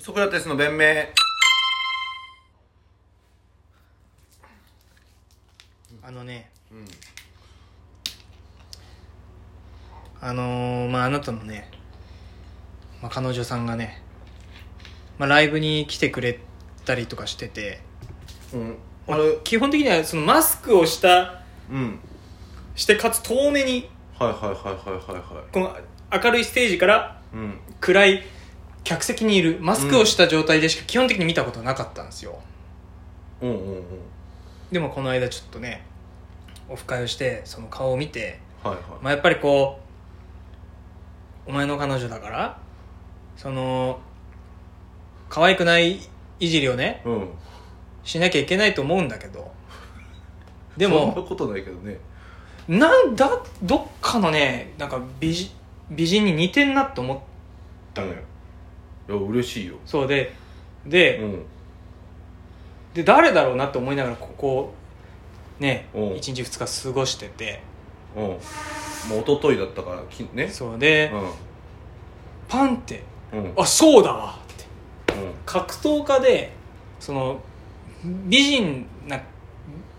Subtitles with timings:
[0.00, 0.86] ソクラテスの弁明。
[6.06, 6.50] あのね。
[6.70, 6.84] うん。
[10.20, 11.68] あのーまああなたのね、
[13.02, 14.00] まあ、彼女さんがね、
[15.18, 16.38] まあ、ライブに来てくれ
[16.84, 17.80] たりとかしてて、
[18.54, 18.76] うん。
[19.08, 21.42] まあ基本的にはそのマスクをした。
[21.70, 21.98] うん。
[22.76, 23.90] してかつ遠目に。
[24.16, 25.76] はいはいはいはいはいはこの
[26.12, 27.20] 明るいステージから
[27.80, 28.22] 暗い
[28.84, 32.38] 客席にいるマスクをした状態でしか基本的に見たことなかったんですよ。
[33.40, 33.84] うんうんうん。
[34.72, 35.84] でもこの間ちょっとね
[36.68, 38.82] オフ会をしてその顔を見て、はいはい。
[39.02, 39.80] まあ、やっぱりこ
[41.46, 42.58] うお前の彼女だから
[43.36, 44.00] その
[45.28, 46.00] 可愛くない
[46.40, 47.28] いじりをねうん。
[48.04, 49.52] しなきゃいけないと思うんだけど
[50.78, 51.98] でそんなもことないけどね。
[52.68, 53.30] なんだ
[53.62, 55.50] どっかのねなんか美人
[55.90, 57.18] 美人に似てんなって思っ
[57.94, 58.14] たのよ、
[59.08, 59.76] いや嬉しいよ。
[59.86, 60.32] そうで
[60.86, 61.42] で,、うん。
[62.94, 64.74] で誰だろうなって思いながらここ
[65.58, 66.02] ねうん。
[66.12, 67.62] 1日2日過ごしてて。
[68.16, 68.22] うん。
[68.22, 68.38] もう
[69.20, 70.48] 一昨日だったからきね。
[70.48, 71.30] そうで、うん。
[72.48, 73.38] パンってうん。
[73.40, 74.64] うんあそうだわって。
[75.46, 76.52] 格闘家で
[77.00, 77.40] その
[78.04, 79.20] 美人な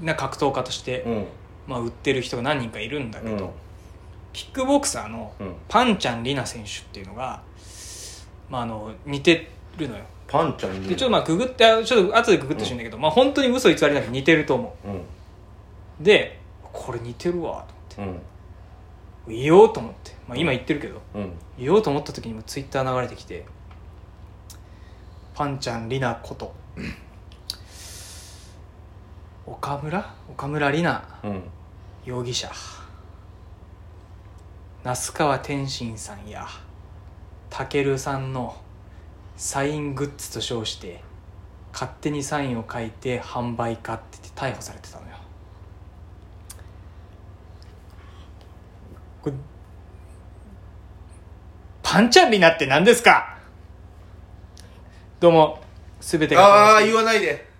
[0.00, 1.24] な格闘家として、うん。
[1.66, 3.50] まあ、売ってる人が何人かいるんだけど、うん。
[4.32, 5.54] キックボクサーのうん。
[5.68, 7.42] パンちゃんリナ選手っていうのが、
[8.48, 10.04] まあ、あの似てるのよ。
[10.26, 10.88] パンちゃんに。
[10.88, 14.76] でちょっとまあググってちょっと後でググってほしいんだけど、まあ本当に嘘偽りなく似てると思
[16.00, 16.04] う。
[16.04, 16.40] で
[16.72, 18.20] これ似てるわと思っうん。
[19.34, 21.00] て言おうと思って、まあ、今言ってるけど。
[21.14, 21.32] うん。
[21.58, 23.46] 言おうと思った時にもツイッター流れてきて
[25.34, 26.54] パンちゃんリナこと。
[29.46, 30.14] 岡村？
[30.30, 31.02] 岡村里奈？
[31.22, 31.42] うん。
[32.04, 32.50] 容疑者。
[34.82, 36.46] 那須川天心さんや
[37.50, 38.56] たけるさんの
[39.36, 41.02] サイングッズと称して
[41.72, 45.16] 勝手にサインを書いて販売かって言って逮捕されてたのよ。
[49.22, 49.36] これ
[51.82, 53.38] パンちゃんになって何ですか？
[55.20, 55.60] どうも
[56.00, 57.52] 全てがああ言わないで。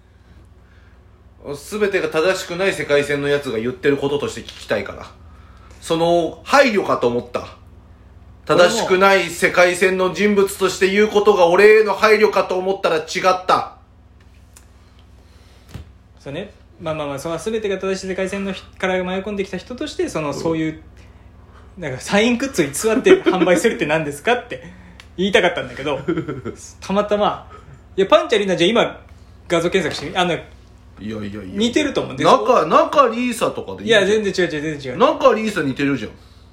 [1.44, 5.06] 全てが正しくない世界線のやつが言ってることとして聞きたいから。
[5.80, 7.58] その配慮かと思った。
[8.46, 13.78] 正しくない世界線の人物として言うことが俺への配慮かと思ったら違った。
[16.18, 16.52] そうね。
[16.80, 20.82] まあまあまあその全てが正しい世界線の人から迷い込んできた人としてそのそういう
[21.78, 24.64] なんかサイングッズを偽って販売するって何ですかって
[25.16, 26.00] 言いたかったんだけど
[26.80, 27.50] たまたま
[27.96, 29.00] いやパンチャリーナじゃあ今
[29.48, 30.42] 画像検索してみあのいや
[31.00, 34.98] いやいや似てると思うんです中中リーサとかでいいいや全然違う違う全然違う。
[34.98, 36.10] 中リーサ似てるじゃん。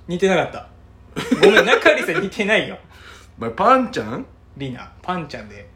[0.07, 0.68] 似てなかった
[1.42, 2.78] ごめん中里さん似てないよ。
[3.38, 4.26] お前パンちゃん？
[4.58, 5.70] リナパンちゃんで。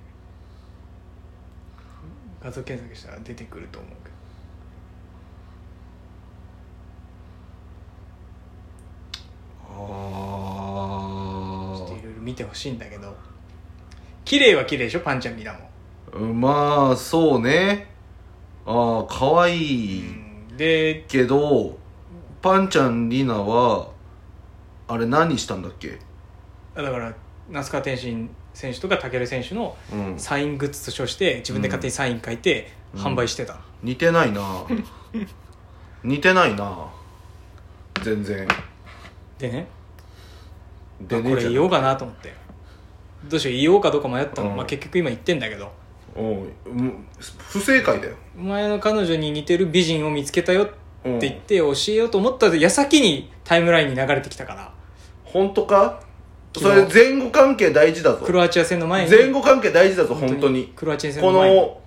[2.42, 4.16] 画像検索したら出てくると思うけど。
[9.68, 13.16] ちょっあといろいろ見てほしいんだけど。
[14.24, 15.70] 綺麗は綺麗でしょパンちゃんリナも
[16.14, 17.88] あまあそうね。
[18.66, 20.04] ああかわいい
[20.58, 21.78] でけど
[22.42, 23.90] パンちゃんリナは
[24.88, 26.00] あれ何したんだっけ？
[26.76, 27.14] だから
[27.50, 30.20] 那須川天心選手とか武選手のうん。
[30.20, 33.02] サイングッズと称して自分で勝手にサイン書いてうん。
[33.02, 34.42] 販売してた、似てないな。
[36.04, 36.88] 似てないな。
[38.04, 38.48] 全然。
[39.40, 39.68] でね。
[41.02, 42.34] でねこれ言おうかなと思って。
[43.28, 44.56] どうしよう言おうかどうか迷ったの、うん。
[44.58, 45.72] まあ、結局今言ってんだけど。
[46.16, 47.06] おううん
[47.50, 48.16] 不正解だよ。
[48.38, 50.70] お前の彼女に似てる美人を見つけたよっ
[51.06, 54.74] てうん言って教えようと思った矢先にタイムラインに流れてきたから。
[55.24, 56.02] 本当か？
[56.58, 58.26] それ前後関係大事だぞ。
[58.26, 59.12] クロアチア戦の前に。
[59.12, 60.72] 前後関係大事だぞ本当に。
[60.76, 61.56] クロアチア戦この前に。
[61.58, 61.82] の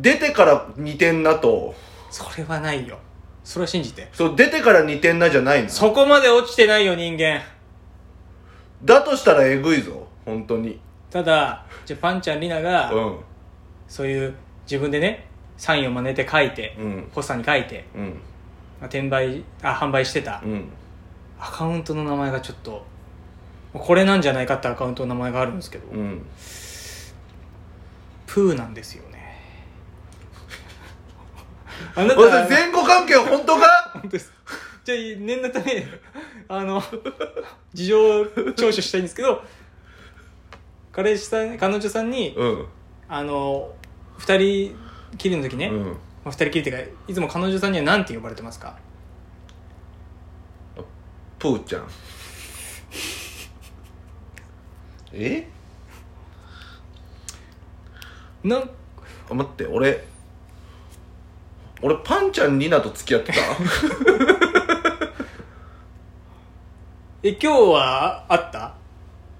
[0.00, 1.74] 出てから似てんなと。
[2.10, 2.98] それはないよ。
[3.42, 4.08] それは信じて。
[4.12, 5.68] そう出てから似てんなじゃないの。
[5.68, 7.42] そこまで落ちてないよ人間。
[8.84, 10.80] だとしたらえぐいぞ本当に。
[11.10, 13.18] ただじゃあパンちゃんリナが、うん。
[13.88, 14.34] そういう
[14.64, 15.26] 自分でね
[15.64, 17.10] サインを真似て書いて、うん。
[17.14, 18.08] ポスターに書いて、うん。
[18.10, 18.10] ま
[18.82, 20.68] あ、転売あ販売してた、うん。
[21.40, 22.84] アカウントの名前がちょっと
[23.72, 26.26] これなんじゃないかってアカウントの名前があるんですけど、うん。
[28.26, 29.40] プーなんですよね。
[31.96, 33.90] あなた前後関係は本当か？
[33.94, 34.34] 本当です。
[34.84, 35.86] じゃあ念のため
[36.46, 36.82] あの
[37.72, 39.42] 事情聴取したいんですけど
[40.92, 42.66] 彼氏さん彼女さんにうん。
[43.08, 43.74] あの
[44.18, 44.83] 二人
[45.16, 45.84] きりの時ね、うん。
[45.84, 45.90] ま
[46.26, 48.76] あ、二人きりっていうかいつも彼女さんには何て呼ばれてますか？
[51.38, 51.86] プーちゃん。
[58.48, 58.70] なん？
[59.30, 60.04] あ待って俺
[61.82, 63.38] 俺パンちゃんリナと付き合ってた？
[67.22, 68.74] え今日はあった？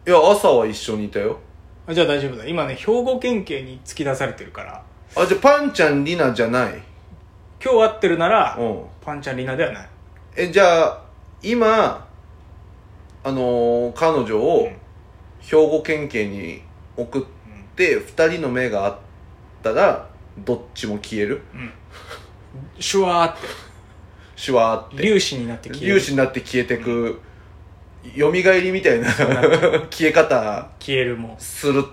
[0.06, 1.38] いや朝は一緒にいたよ。
[1.86, 2.46] あじゃあ大丈夫だ。
[2.46, 4.84] 今ね兵庫県警に突き出されてるから
[5.16, 6.82] あじゃあパンちゃんリナじゃない？
[7.62, 8.84] 今日会ってるならうん。
[9.00, 9.88] パンちゃんリナではない。
[10.36, 11.02] えじゃあ
[11.42, 12.06] 今
[13.22, 14.68] あのー彼女を
[15.40, 16.62] 兵庫県警に
[16.96, 17.22] 送っ
[17.76, 18.96] て二人の目があっ
[19.62, 20.08] たら
[20.38, 21.42] どっちも消える？
[22.80, 23.42] シュワーって。
[24.36, 25.04] シュワーって。
[25.06, 26.00] 粒子になって消える。
[26.00, 27.20] 粒子になって消えてく、
[28.16, 29.08] 蘇りみたいな
[29.90, 31.82] 消え方消えるもするん。
[31.82, 31.86] う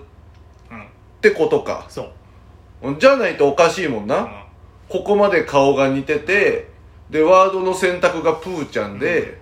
[1.22, 1.86] てことか。
[1.88, 2.12] そう、
[3.00, 4.32] じゃないとおかしいもんな、うん。
[4.90, 6.70] ここまで顔が似てて
[7.10, 9.42] でワードの選択がプーちゃんで、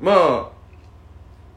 [0.00, 0.48] まあ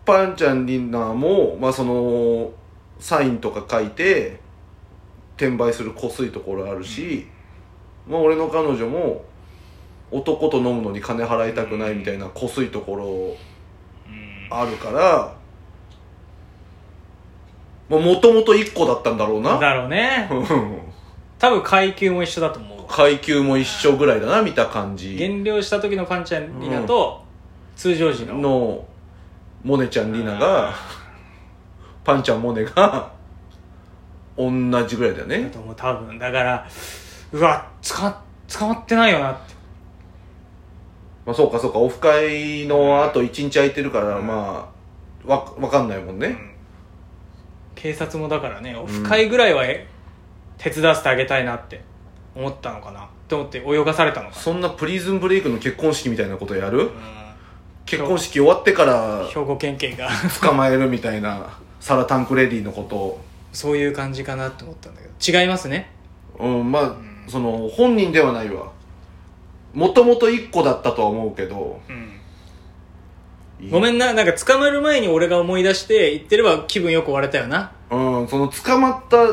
[0.05, 2.51] パンちゃんリンナーもまあその
[3.00, 4.39] サインとか書いて
[5.38, 7.27] 転売するこすいところあるし、
[8.07, 9.25] まあ俺の彼女も
[10.11, 13.35] 男と飲むのに金払いたくないみたいなこすいところ
[14.50, 15.35] あるから
[17.89, 19.59] もともと1個だったんだろうな。
[19.59, 20.30] だろうね。
[20.31, 20.80] うん。
[21.38, 22.80] 多分階級も一緒だと思う。
[22.80, 25.15] わ階級も一緒ぐらいだな見た感じ。
[25.15, 27.24] 減量した時のパンちゃんリナと
[27.75, 28.38] 通常時の。
[28.38, 28.85] の
[29.63, 30.74] モネちゃんリナが
[32.03, 33.12] パンちゃんモネが
[34.38, 34.50] 同
[34.86, 36.18] じぐらいだよだねと思う多分。
[36.18, 36.68] だから
[37.31, 39.53] うわ捕ま捕まってないよなって。
[41.25, 44.69] まあそうかそうかオフ会のあと1日空いてるからま
[45.25, 46.52] あわわかんないもんね
[47.83, 49.85] 警察もだからねオフ会ぐらいはえ
[50.57, 51.81] 手伝わせてあげたいなって
[52.33, 53.03] 思ったのかな。
[53.03, 54.41] って思って泳がされたのかな。
[54.41, 56.80] そんなプリズンブレイクの結婚式みたいなことやる？
[56.80, 56.91] うん。
[57.85, 60.07] 結婚式終わってから兵庫県警が。
[60.41, 62.95] 捕まえるみたいなサラタンクレディのこと。
[62.95, 63.21] を
[63.51, 65.39] そういう感じかなって思ったんだけど。
[65.39, 65.91] 違いますね。
[66.39, 66.95] うんまあ
[67.29, 68.71] その本人ではないわ。
[69.74, 72.12] もともと1個だったとは思うけどうん
[73.69, 77.71] ごめんんななんか捕まる前に俺が思い出して言ってれば気分よく終われたよな。
[77.89, 79.27] うんその捕まった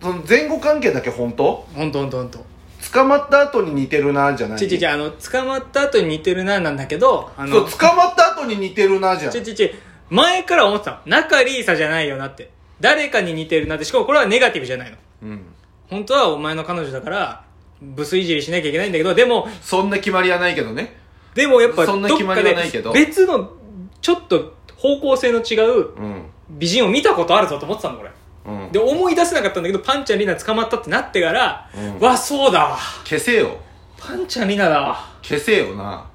[0.00, 1.66] その前後関係だけ本当？
[1.74, 2.44] ほんとほんとほんと
[2.92, 4.58] 捕まった後に似てるなじゃない？
[4.58, 9.32] ちちちあの捕まった後に似てるななんだけどあのそう捕まった後に似てるなじゃん。
[9.32, 9.74] ちちち
[10.10, 10.98] 前から思ってたの。
[11.06, 12.50] 仲リーサじゃないよなって。
[12.80, 13.84] 誰かに似てるなって。
[13.84, 14.96] しかもこれはネガティブじゃないの。
[15.22, 15.42] うん。
[15.90, 17.44] 本当はお前の彼女だから
[17.82, 20.96] ブスいじりしなきゃいけないんだけどでもそんな決まりはないけどね。
[21.34, 22.92] でもやっぱそんな決まりはないけど。
[22.92, 23.52] 別の
[24.00, 26.30] ちょっと方向性の違ううん。
[26.50, 28.10] 美人を見たことあるぞと思ってたの俺。
[28.46, 28.72] うん。
[28.72, 31.98] で思い出せなかったんだけどパンちゃんリナ捕まったってなってから、うん。
[32.00, 32.78] わそうだわ。
[33.04, 33.56] 消せよ。
[33.96, 34.96] パンちゃんリナだわ。
[35.22, 36.08] 消せよな。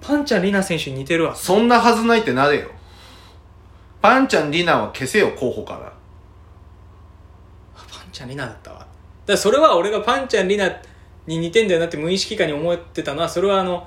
[0.00, 1.34] パンちゃんリナ選手に似てるわ。
[1.34, 2.68] そんなはずないってなれよ。
[4.02, 5.92] パンちゃんリナは消せよ候補から。
[7.74, 8.78] パンちゃんリナだったわ。
[8.80, 8.88] だか
[9.28, 10.70] らそれは俺がパンちゃんリナ
[11.26, 13.86] に似てんだよなって無意識下に思ってたのはそれはあの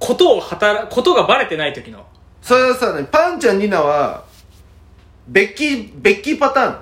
[0.00, 2.04] ことを働ことがバレてない時の。
[2.42, 3.04] それはさね。
[3.04, 4.24] パンちゃんリナは
[5.28, 6.78] ベッキーベッキーパターン。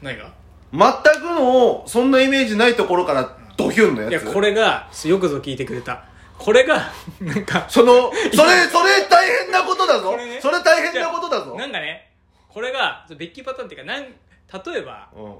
[0.00, 0.32] 何が？
[0.72, 0.80] 全
[1.20, 4.22] くのそんなイメージないところからドヒュンのやつ。
[4.24, 6.04] いやこれがよくぞ聞いてくれた。
[6.38, 8.42] これがなんかそのそれそ
[8.82, 10.12] れ大変なことだぞ。
[10.12, 10.40] これね。
[10.40, 11.56] それ大変なことだぞ。
[11.56, 12.12] なんかね
[12.48, 15.34] これがベッキーパターンっていうかなん例えばうん。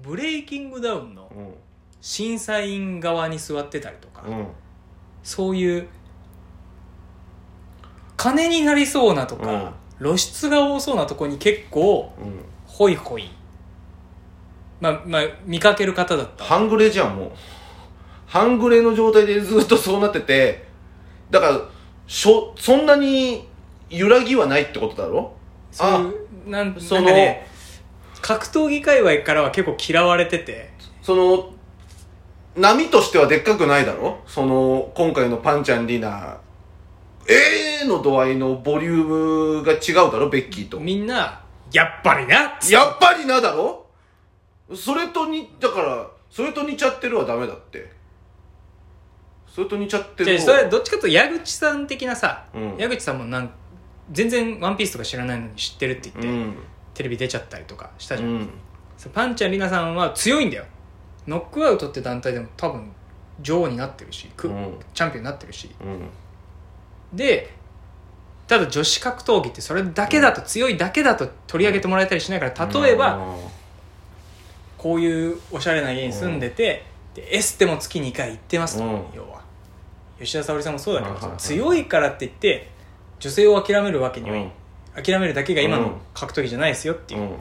[0.00, 1.54] ブレイキングダウンのうん。
[2.00, 4.46] 審査員側に座ってたりとか、うん。
[5.24, 5.88] そういう
[8.18, 12.44] 金になりそうなとか、露出が多そうなとこに結構うん。
[12.66, 13.30] ホイホイ。
[14.80, 16.44] まあまあ見かける方だった。
[16.44, 17.30] 半グレじゃんもう。
[18.26, 20.66] 半グレの状態でずっとそうなってて
[21.30, 21.60] だから
[22.06, 23.48] しょそんなに
[23.88, 25.32] 揺らぎはないってことだろ？
[25.72, 26.14] そう
[26.46, 27.46] なんそのなんかね
[28.20, 30.70] 格闘技界隈からは結構嫌われてて。
[31.02, 31.50] その
[32.54, 34.18] 波としてはでっかくないだろ？
[34.26, 36.38] その今回のパンちゃんリナ
[37.28, 40.80] ええの度合いのボリュームが違うだろベッキーと。
[40.80, 43.86] みんなやっぱりなやっぱりなだろ？
[44.74, 47.92] それとにだからそれと似ちゃってるはダメだって。
[49.46, 52.76] それと似ちゃってるそれどっちかと矢口さん的なさ、うん。
[52.78, 53.50] 矢口さんもなん
[54.10, 56.56] 全然「ワンピースとか知らないのに知ってるって言って、うん。
[56.94, 58.50] テレビ出ちゃったりとかしたじゃん、うん。
[59.12, 60.64] パンちゃんリナさんは強いんだよ。
[61.26, 62.90] ノックアウトって団体でも多分
[63.40, 64.78] 女王になってるし、くうん。
[64.94, 65.70] チャンピオンになってるし。
[65.80, 66.08] うん
[67.12, 67.54] で
[68.46, 73.36] ただ女子格闘技ってそれだけだと、強いだけだと取り上げてもらえたりしないから例えば、
[74.78, 76.84] こういうおしゃれな家に住んでて、
[77.14, 79.02] でエステも月2回行ってますと、うん。
[79.14, 79.42] 要は。
[80.18, 82.70] 吉田沙保里さんもそうだけど、強いからって言って
[83.20, 84.50] 女性を諦めるわけには、うん。
[85.02, 85.92] 諦めるだけが今のうん。
[86.14, 87.38] 格闘技じゃないですよっていう、うん。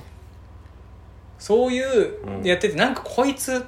[1.39, 2.43] そういううん。
[2.43, 3.65] やっててなんかこいつ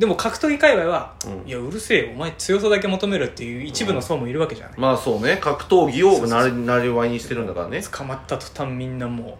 [0.00, 1.46] でも格闘技界隈は、うん。
[1.46, 5.36] いやうるせえよお前強さだけ求めるっていう一部の層もいるわけじゃない、まあそうね。
[5.36, 7.82] 格闘技をなりなりわいにしてるんだからね。
[7.82, 9.34] 捕まった途端みんなもう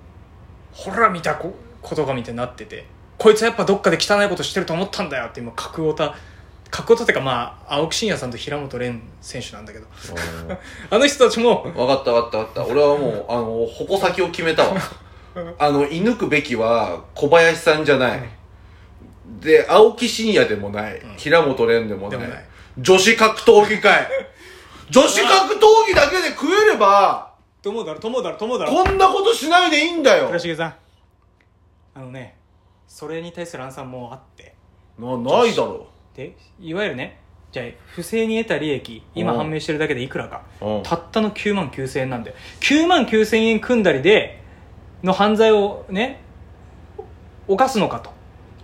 [0.73, 2.85] ほら見たこことがみたいになってて
[3.17, 6.15] こいつはやっぱどっかで汚いことしてると思ったんだよって今格オタ
[6.71, 9.87] 格オタってかまあ青木真也さんと平本蓮選手なんだけど。
[9.87, 10.59] うん。
[10.95, 12.67] あの人たちも分かった分かった分かった。
[12.67, 14.77] 俺はもうあの矛先を決めたわ。
[15.59, 18.29] あの射抜くべきは小林さんじゃない、
[19.41, 22.45] で青木真也でもない、平本蓮でもないでもない。
[22.79, 24.09] 女子格闘技界
[24.91, 27.33] 女子格闘技だけで食えれば
[27.63, 28.73] と思うだろと思うだろと思うだろ。
[28.73, 30.27] こんなことしないでいいんだよ。
[30.27, 30.75] 倉重さん。
[31.95, 32.37] あのね
[32.87, 34.55] それに対する暗算もあって。
[34.99, 35.87] なないだろ。
[36.15, 37.21] でいわゆるね
[37.53, 39.39] じゃあ不正に得た利益今うん。
[39.39, 40.43] 判明してるだけでいくらか。
[40.61, 40.83] うん。
[40.83, 44.43] たったの9万9000円なんで9万9000円組んだりで
[45.03, 46.23] の犯罪をね
[47.47, 48.11] 犯すのかと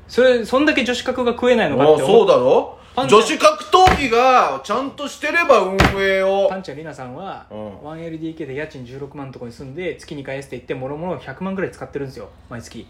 [0.09, 2.79] それそんだけ女子格が食えないのかって思あそうだろ？
[2.97, 6.49] 女子格闘技がちゃんとしてれば運営を。
[6.49, 7.79] パンチャリナさんはうん。
[7.81, 12.87] 1LDK で家賃16万のとこに住んで月2回エステ行ってもろもろ100万ぐらい使ってるんですよ毎月。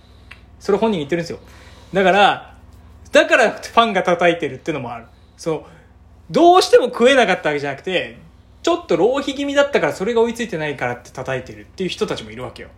[0.60, 1.38] それ本人言ってるんですよ。
[1.92, 2.56] だから
[3.12, 5.06] だからファンが叩いてるっていうのもある。
[5.36, 5.62] そう。
[6.30, 8.18] どうしても食えなかったわけじゃなくて
[8.62, 12.68] ちょっと浪費気味だったからそれが追いついてないからって叩いてるっていう人たちもいるわけよ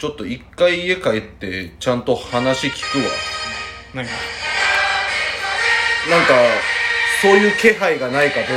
[0.00, 3.04] ちょっと一回家帰ってちゃんと話聞くわ。
[3.94, 4.10] なんか
[6.08, 6.34] なんか
[7.20, 8.54] そういう気配がないかどうか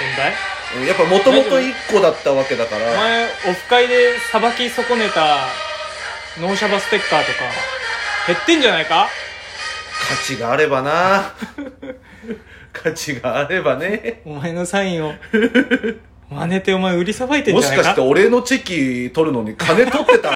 [0.00, 0.82] 問題？
[0.82, 5.46] をやっぱもともと一個だったわけだかおら前オフ会でさばき損ねた
[6.40, 7.38] 納車バステッカーとか
[8.26, 9.08] 減ってんじゃないか？
[10.10, 11.32] 価値があればな。
[12.72, 14.20] 価値があればね。
[14.24, 15.14] お前のサインを
[16.30, 17.82] 真似てお前売りさばいてんもじゃないか？
[17.84, 20.26] しかして俺のチェキ取るのに金取ってた